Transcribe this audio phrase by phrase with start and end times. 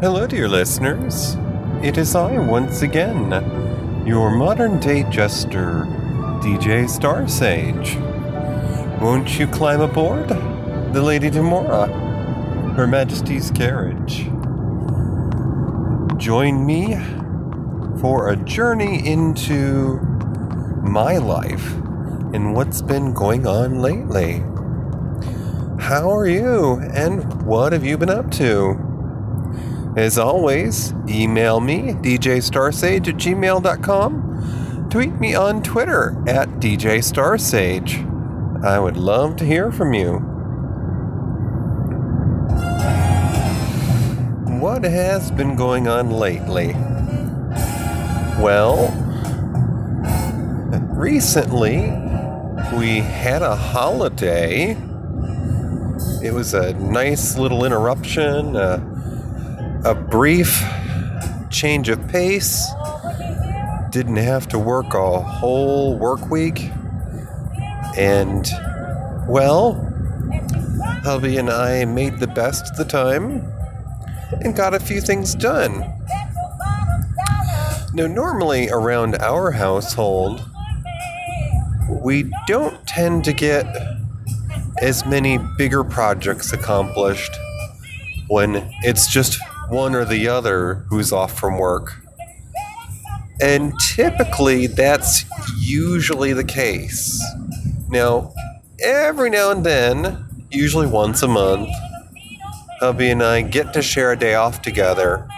[0.00, 1.36] Hello, dear listeners.
[1.82, 3.32] It is I once again,
[4.06, 5.86] your modern day jester,
[6.40, 7.96] DJ Star Sage.
[9.02, 11.88] Won't you climb aboard the Lady Demora,
[12.76, 14.26] Her Majesty's carriage?
[16.16, 16.94] Join me
[18.00, 19.98] for a journey into
[20.84, 21.72] my life
[22.32, 24.44] and what's been going on lately.
[25.82, 28.87] How are you and what have you been up to?
[29.96, 34.88] As always, email me, djstarsage at gmail.com.
[34.90, 38.04] Tweet me on Twitter at djstarsage.
[38.64, 40.18] I would love to hear from you.
[44.60, 46.74] What has been going on lately?
[48.40, 48.92] Well,
[50.92, 51.92] recently
[52.76, 54.76] we had a holiday.
[56.22, 58.97] It was a nice little interruption, a,
[59.84, 60.62] a brief
[61.50, 62.68] change of pace.
[63.90, 66.70] Didn't have to work a whole work week.
[67.96, 68.46] And,
[69.28, 69.74] well,
[71.04, 73.50] hubby and I made the best of the time
[74.42, 75.80] and got a few things done.
[77.94, 80.44] Now, normally around our household,
[81.88, 83.66] we don't tend to get
[84.80, 87.32] as many bigger projects accomplished
[88.28, 92.02] when it's just one or the other who's off from work.
[93.40, 95.24] And typically, that's
[95.58, 97.22] usually the case.
[97.88, 98.32] Now,
[98.80, 101.70] every now and then, usually once a month,
[102.80, 105.28] hubby and I get to share a day off together.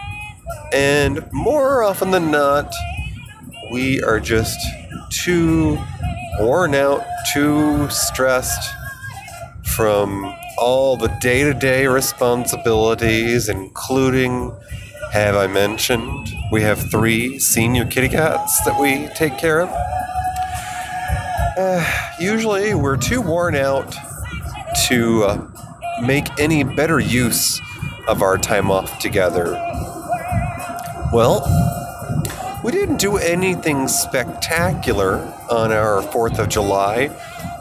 [0.73, 2.73] And more often than not,
[3.71, 4.59] we are just
[5.09, 5.77] too
[6.39, 8.73] worn out, too stressed
[9.63, 14.55] from all the day to day responsibilities, including,
[15.11, 19.69] have I mentioned, we have three senior kitty cats that we take care of.
[21.57, 23.95] Uh, usually, we're too worn out
[24.87, 25.51] to uh,
[26.03, 27.59] make any better use
[28.07, 29.53] of our time off together.
[31.11, 31.41] Well,
[32.63, 35.17] we didn't do anything spectacular
[35.49, 37.09] on our 4th of July.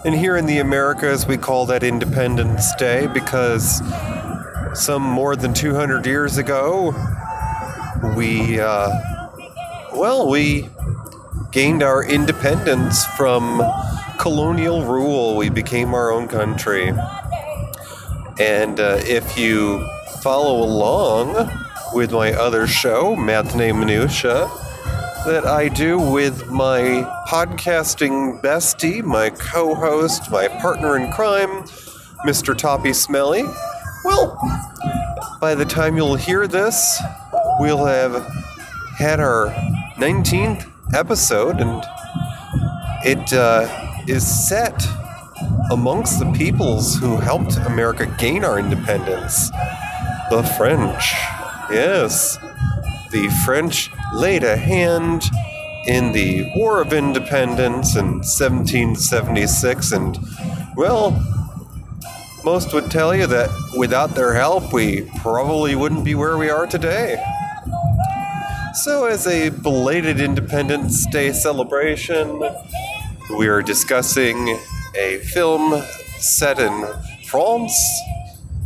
[0.03, 3.83] And here in the Americas, we call that Independence Day because
[4.73, 6.95] some more than 200 years ago,
[8.17, 8.89] we, uh,
[9.93, 10.71] well, we
[11.53, 13.63] gained our independence from
[14.19, 15.37] colonial rule.
[15.37, 16.95] We became our own country.
[18.39, 19.87] And uh, if you
[20.23, 21.51] follow along
[21.93, 24.51] with my other show, Matinee Minutia,
[25.27, 31.65] that I do with my podcasting bestie, my co host, my partner in crime,
[32.27, 32.57] Mr.
[32.57, 33.45] Tommy Smelly.
[34.05, 34.39] Well,
[35.41, 37.03] by the time you'll hear this,
[37.59, 38.27] we'll have
[38.97, 39.49] had our
[39.97, 41.85] 19th episode, and
[43.05, 43.69] it uh,
[44.07, 44.87] is set
[45.71, 49.51] amongst the peoples who helped America gain our independence
[50.31, 51.13] the French.
[51.71, 52.39] Yes,
[53.11, 55.25] the French laid a hand
[55.87, 60.19] in the War of Independence in 1776, and,
[60.77, 61.11] well,
[62.45, 66.67] most would tell you that without their help, we probably wouldn't be where we are
[66.67, 67.23] today.
[68.75, 72.41] So, as a belated Independence Day celebration,
[73.37, 74.59] we are discussing
[74.97, 75.83] a film
[76.19, 76.87] set in
[77.27, 77.75] France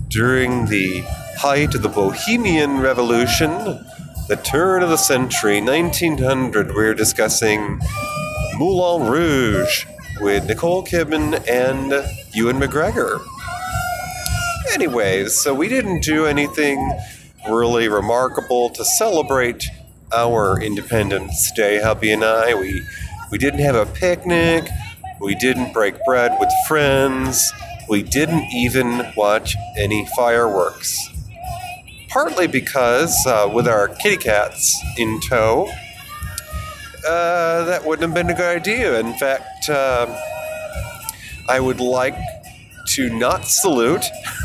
[0.09, 1.01] during the
[1.37, 3.85] height of the Bohemian Revolution
[4.29, 7.79] the turn of the century, 1900, we're discussing
[8.55, 9.85] Moulin Rouge
[10.21, 11.93] with Nicole Kidman and
[12.33, 13.23] Ewan McGregor.
[14.73, 16.99] Anyways, so we didn't do anything
[17.51, 19.69] really remarkable to celebrate
[20.15, 22.55] our Independence Day, hubby and I.
[22.55, 22.83] We
[23.31, 24.67] we didn't have a picnic.
[25.21, 27.53] We didn't break bread with friends.
[27.91, 31.14] We didn't even watch any fireworks
[32.15, 35.69] partly because uh, with our kitty cats in tow,
[37.05, 39.01] uh, that wouldn't have been a good idea.
[39.01, 40.07] In fact, uh,
[41.49, 42.17] I would like
[42.91, 44.05] to not salute,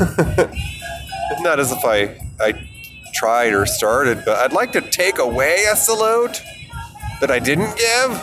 [1.42, 2.68] not as if I, I
[3.14, 6.42] tried or started, but I'd like to take away a salute
[7.20, 8.20] that I didn't give.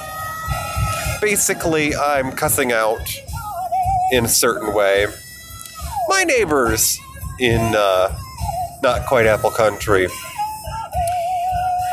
[1.22, 3.00] Basically, I'm cussing out
[4.12, 5.08] in a certain way.
[6.10, 7.00] My neighbors
[7.40, 8.14] in uh,
[8.88, 10.08] not quite Apple Country.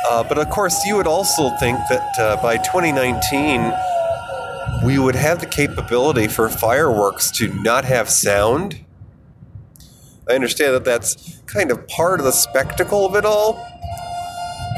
[0.09, 3.73] Uh, but of course, you would also think that uh, by 2019,
[4.87, 8.85] we would have the capability for fireworks to not have sound.
[10.31, 13.55] I understand that that's kind of part of the spectacle of it all.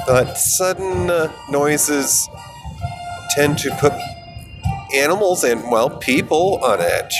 [0.06, 2.30] But sudden uh, noises
[3.32, 3.92] tend to put
[4.94, 7.14] animals and, well, people on edge.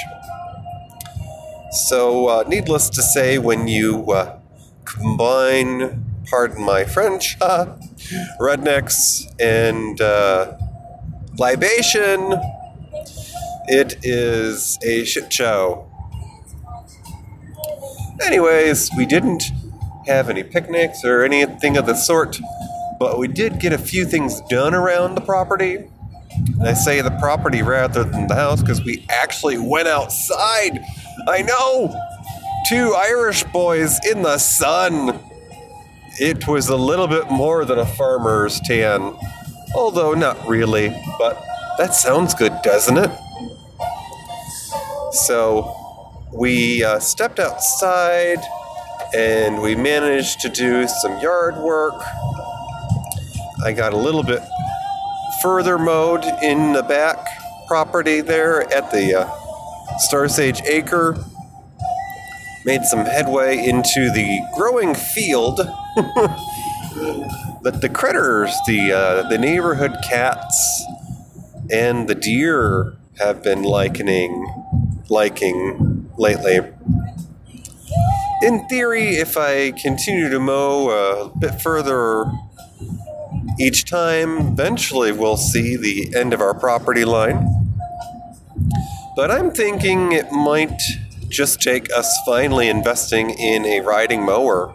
[1.71, 4.39] So, uh, needless to say, when you uh,
[4.87, 7.39] combine, pardon my French,
[8.41, 10.57] rednecks and uh,
[11.39, 12.35] libation,
[13.69, 15.91] it is a shit show.
[18.23, 19.45] Anyways, we didn't
[20.07, 22.39] have any picnics or anything of the sort,
[22.99, 25.89] but we did get a few things done around the property.
[26.37, 30.79] And I say the property rather than the house because we actually went outside.
[31.29, 31.95] I know!
[32.69, 35.21] Two Irish boys in the sun.
[36.19, 39.17] It was a little bit more than a farmer's tan,
[39.77, 41.41] although not really, but
[41.79, 43.11] that sounds good, doesn't it?
[45.13, 45.77] So
[46.33, 48.39] we uh, stepped outside
[49.15, 51.95] and we managed to do some yard work.
[53.65, 54.43] I got a little bit
[55.41, 57.29] further mowed in the back
[57.69, 61.17] property there at the uh, Star Sage Acre.
[62.67, 65.59] Made some headway into the growing field
[67.63, 70.85] that the critters, the uh, the neighborhood cats,
[71.71, 74.53] and the deer have been likening,
[75.09, 76.59] liking lately.
[78.43, 82.25] In theory, if I continue to mow a bit further
[83.61, 87.47] each time, eventually we'll see the end of our property line.
[89.15, 90.83] But I'm thinking it might
[91.29, 94.75] just take us finally investing in a riding mower.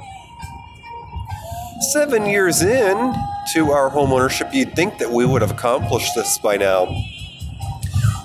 [1.92, 3.14] Seven years in
[3.54, 6.88] to our homeownership, you'd think that we would have accomplished this by now.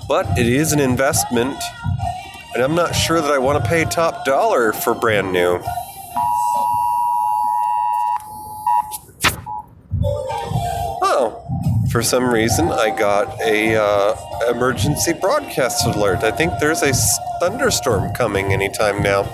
[0.07, 1.57] But it is an investment,
[2.53, 5.59] and I'm not sure that I want to pay top dollar for brand new.
[11.01, 11.43] Oh.
[11.91, 14.15] For some reason, I got a uh,
[14.51, 16.23] emergency broadcast alert.
[16.23, 16.93] I think there's a
[17.39, 19.27] thunderstorm coming anytime now.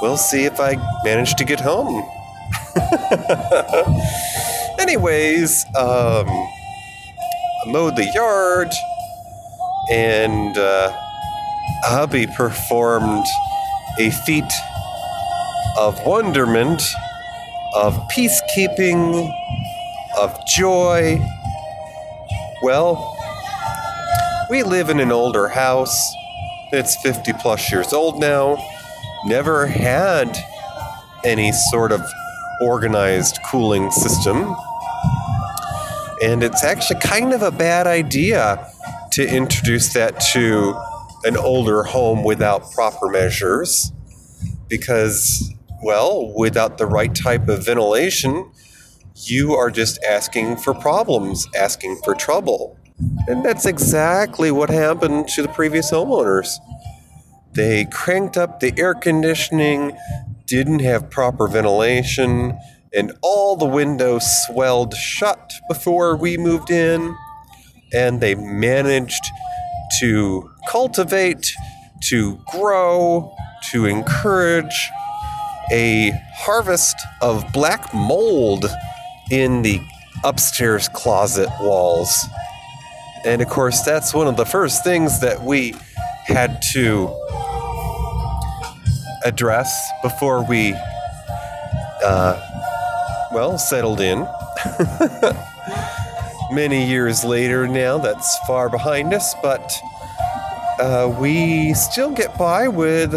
[0.00, 2.08] We'll see if I manage to get home.
[4.78, 8.72] Anyways, um, I mowed the yard,
[9.90, 10.92] and uh,
[11.84, 13.26] hubby performed
[13.98, 14.52] a feat
[15.78, 16.82] of wonderment,
[17.74, 19.32] of peacekeeping,
[20.16, 21.20] of joy,
[22.62, 23.16] well,
[24.50, 26.14] we live in an older house.
[26.72, 28.56] It's 50 plus years old now.
[29.24, 30.36] Never had
[31.24, 32.00] any sort of
[32.62, 34.54] organized cooling system.
[36.22, 38.70] And it's actually kind of a bad idea
[39.12, 40.80] to introduce that to
[41.24, 43.92] an older home without proper measures
[44.68, 45.52] because,
[45.82, 48.48] well, without the right type of ventilation,
[49.16, 52.78] you are just asking for problems, asking for trouble.
[53.26, 56.56] And that's exactly what happened to the previous homeowners.
[57.52, 59.96] They cranked up the air conditioning,
[60.46, 62.58] didn't have proper ventilation,
[62.92, 67.14] and all the windows swelled shut before we moved in.
[67.92, 69.24] And they managed
[70.00, 71.52] to cultivate,
[72.04, 73.34] to grow,
[73.70, 74.90] to encourage
[75.72, 78.66] a harvest of black mold
[79.30, 79.80] in the
[80.24, 82.26] upstairs closet walls.
[83.24, 85.74] And of course, that's one of the first things that we
[86.24, 87.08] had to
[89.24, 90.74] address before we,
[92.04, 92.40] uh,
[93.32, 94.26] well, settled in.
[96.52, 99.78] Many years later now, that's far behind us, but
[100.78, 103.14] uh, we still get by with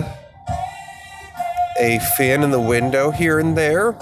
[1.80, 3.98] a fan in the window here and there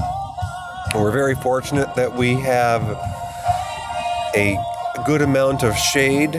[0.96, 2.82] we're very fortunate that we have
[4.36, 4.58] a
[5.00, 6.36] good amount of shade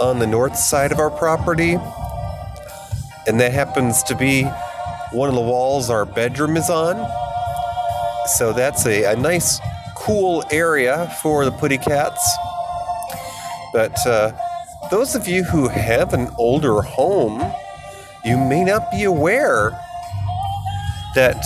[0.00, 1.76] on the north side of our property.
[3.26, 4.44] And that happens to be
[5.12, 6.96] one of the walls our bedroom is on.
[8.36, 9.60] So that's a, a nice,
[9.96, 12.36] cool area for the putty cats.
[13.72, 14.32] But uh,
[14.90, 17.52] those of you who have an older home,
[18.24, 19.78] you may not be aware
[21.14, 21.44] that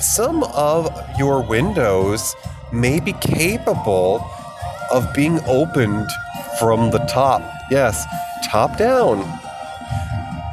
[0.00, 2.34] some of your windows
[2.72, 4.28] may be capable
[4.92, 6.08] of being opened
[6.58, 7.42] from the top.
[7.70, 8.04] Yes,
[8.44, 9.24] top down.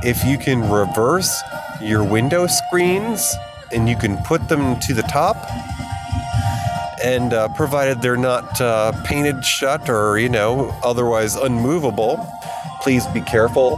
[0.04, 1.42] If you can reverse
[1.82, 3.36] your window screens
[3.72, 5.38] and you can put them to the top,
[7.02, 12.18] and uh, provided they're not uh, painted shut or, you know, otherwise unmovable,
[12.82, 13.78] please be careful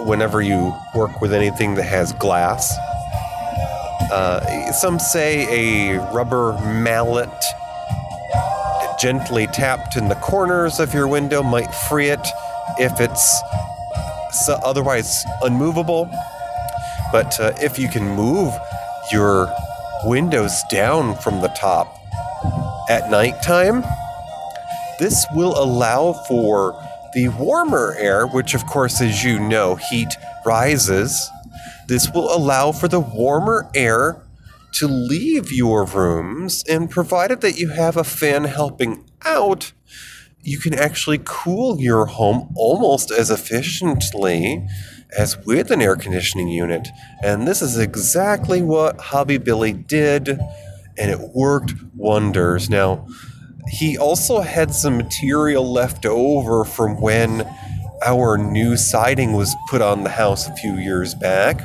[0.00, 2.76] whenever you work with anything that has glass
[4.12, 7.32] Uh, some say a rubber mallet
[9.02, 12.24] gently tapped in the corners of your window might free it
[12.78, 13.42] if it's
[14.62, 16.08] otherwise unmovable.
[17.10, 18.54] But uh, if you can move
[19.10, 19.52] your
[20.04, 21.98] windows down from the top
[22.88, 23.82] at nighttime,
[25.00, 26.80] this will allow for
[27.12, 30.14] the warmer air, which, of course, as you know, heat
[30.46, 31.28] rises.
[31.88, 34.22] This will allow for the warmer air
[34.72, 39.72] to leave your rooms, and provided that you have a fan helping out,
[40.42, 44.66] you can actually cool your home almost as efficiently
[45.16, 46.88] as with an air conditioning unit.
[47.22, 50.28] And this is exactly what Hobby Billy did,
[50.98, 52.68] and it worked wonders.
[52.70, 53.06] Now,
[53.68, 57.46] he also had some material left over from when
[58.04, 61.60] our new siding was put on the house a few years back.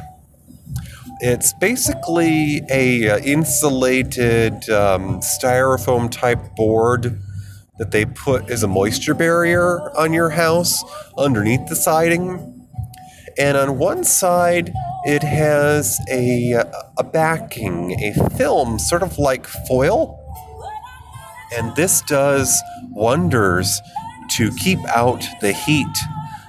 [1.20, 7.20] It's basically a uh, insulated um, styrofoam type board
[7.80, 10.84] that they put as a moisture barrier on your house
[11.18, 12.68] underneath the siding.
[13.38, 14.74] And on one side,
[15.06, 16.64] it has a,
[16.98, 20.24] a backing, a film, sort of like foil.
[21.56, 23.82] And this does wonders
[24.32, 25.88] to keep out the heat.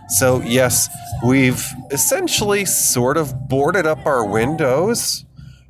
[0.08, 0.88] So, yes,
[1.24, 5.24] we've essentially sort of boarded up our windows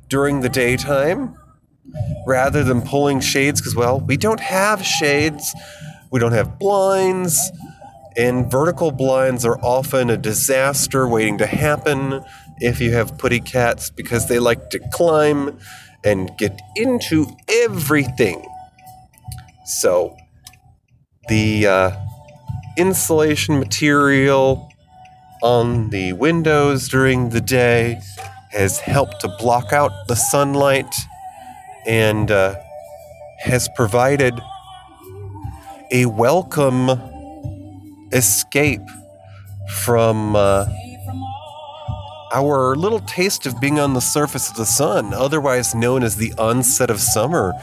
[0.07, 1.35] during the daytime
[2.25, 5.53] rather than pulling shades because, well, we don't have shades,
[6.11, 7.51] we don't have blinds,
[8.15, 12.23] and vertical blinds are often a disaster waiting to happen
[12.59, 15.57] if you have putty cats because they like to climb
[16.03, 18.45] and get into everything.
[19.65, 20.15] So,
[21.27, 21.91] the uh,
[22.77, 24.71] insulation material
[25.41, 28.01] on the windows during the day
[28.51, 30.93] has helped to block out the sunlight
[31.85, 32.55] and uh,
[33.39, 34.39] has provided
[35.91, 36.89] a welcome
[38.11, 38.81] escape
[39.69, 40.65] from uh,
[42.33, 46.33] our little taste of being on the surface of the sun, otherwise known as the
[46.37, 47.53] onset of summer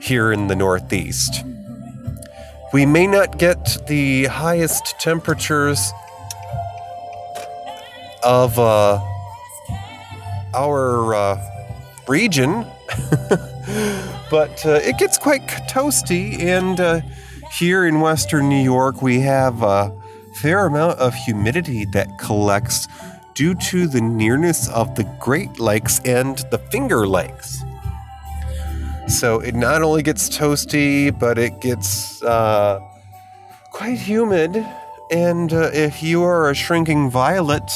[0.00, 1.44] here in the Northeast.
[2.72, 5.92] We may not get the highest temperatures
[8.24, 9.00] of uh,
[10.52, 11.40] our uh,
[12.08, 12.66] region,
[14.30, 16.40] but uh, it gets quite toasty.
[16.40, 17.00] And uh,
[17.56, 19.96] here in Western New York, we have a
[20.42, 22.88] fair amount of humidity that collects
[23.34, 27.62] due to the nearness of the Great Lakes and the Finger Lakes.
[29.08, 32.80] So it not only gets toasty, but it gets uh,
[33.70, 34.66] quite humid.
[35.10, 37.70] And uh, if you are a shrinking violet,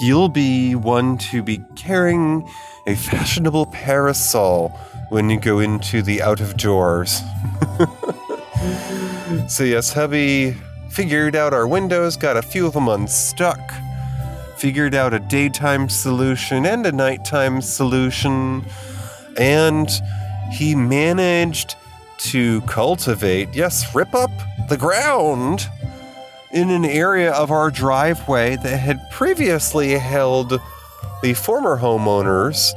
[0.00, 2.48] you'll be one to be carrying
[2.86, 4.68] a fashionable parasol
[5.08, 7.22] when you go into the out of doors.
[9.48, 10.56] so, yes, hubby
[10.90, 13.60] figured out our windows, got a few of them unstuck,
[14.56, 18.64] figured out a daytime solution and a nighttime solution,
[19.36, 19.90] and
[20.52, 21.76] he managed
[22.18, 24.30] to cultivate, yes, rip up
[24.68, 25.68] the ground
[26.52, 30.60] in an area of our driveway that had previously held
[31.22, 32.72] the former homeowners'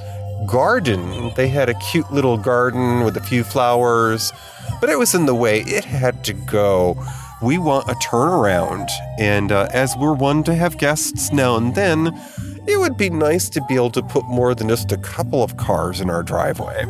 [0.48, 1.32] garden.
[1.36, 4.34] They had a cute little garden with a few flowers,
[4.82, 5.62] but it was in the way.
[5.62, 7.02] It had to go.
[7.42, 12.20] We want a turnaround, and uh, as we're one to have guests now and then,
[12.68, 15.56] it would be nice to be able to put more than just a couple of
[15.56, 16.86] cars in our driveway.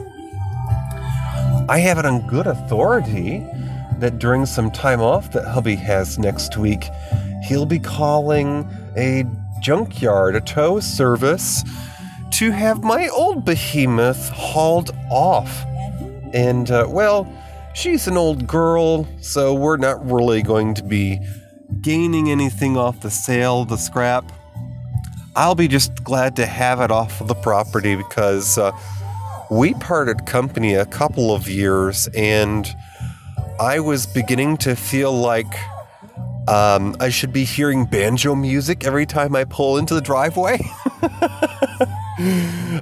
[1.70, 3.46] I have it on good authority
[4.00, 6.86] that during some time off that hubby has next week,
[7.44, 9.24] he'll be calling a
[9.62, 11.64] junkyard, a tow service,
[12.32, 15.64] to have my old behemoth hauled off.
[16.34, 17.32] And, uh, well,
[17.76, 21.20] she's an old girl, so we're not really going to be
[21.82, 24.32] gaining anything off the sale the scrap.
[25.36, 28.72] I'll be just glad to have it off of the property because uh,
[29.50, 32.68] we parted company a couple of years and
[33.60, 35.54] I was beginning to feel like
[36.48, 40.58] um, I should be hearing banjo music every time I pull into the driveway.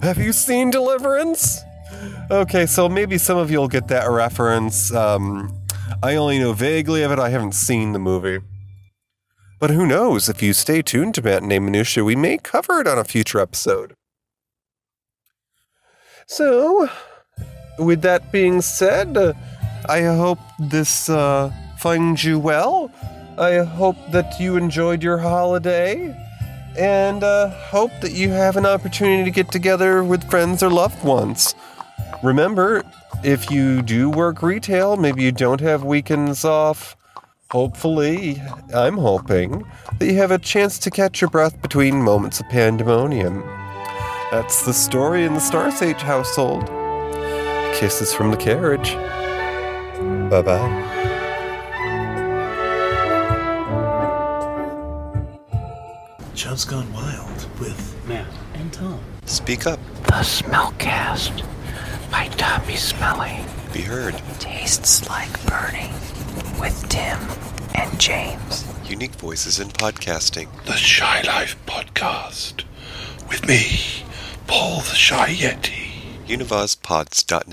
[0.02, 1.62] Have you seen Deliverance?
[2.30, 4.94] Okay, so maybe some of you will get that reference.
[4.94, 5.58] Um,
[6.04, 8.40] I only know vaguely of it, I haven't seen the movie.
[9.60, 13.00] But who knows, if you stay tuned to Matinee Minutia, we may cover it on
[13.00, 13.94] a future episode.
[16.28, 16.90] So,
[17.80, 19.18] with that being said,
[19.88, 22.92] I hope this uh, finds you well.
[23.38, 26.16] I hope that you enjoyed your holiday.
[26.78, 31.04] and uh, hope that you have an opportunity to get together with friends or loved
[31.04, 31.56] ones.
[32.22, 32.84] Remember,
[33.24, 36.96] if you do work retail, maybe you don't have weekends off.
[37.50, 38.40] Hopefully,
[38.76, 39.66] I'm hoping
[39.98, 43.42] that you have a chance to catch your breath between moments of pandemonium.
[44.32, 46.68] That's the story in the Star Sage household.
[47.76, 48.94] Kisses from the carriage.
[50.30, 50.94] Bye bye.
[56.36, 59.00] Chubb's Gone Wild with Matt and Tom.
[59.26, 59.80] Speak up.
[60.04, 61.44] The Smellcast
[62.12, 63.40] by Tommy Smelly
[63.74, 64.16] Be heard.
[64.40, 65.92] tastes like burning
[66.60, 67.20] with Tim
[67.76, 68.66] and James.
[68.90, 70.48] Unique voices in podcasting.
[70.66, 72.64] the Shy Life Podcast
[73.28, 74.06] with me,
[74.48, 75.92] Paul the Shy Yeti.
[76.28, 77.48] Univazpods.net.